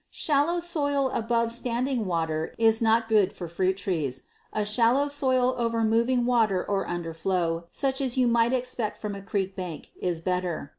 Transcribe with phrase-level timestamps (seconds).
[0.09, 4.23] Shallow soil above standing water is not good for fruit trees.
[4.51, 9.21] A shallow soil over moving water or underflow, such as you might expect from a
[9.21, 10.69] creek bank, is better.